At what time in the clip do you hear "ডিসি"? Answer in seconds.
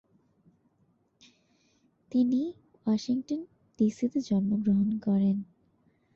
3.79-4.05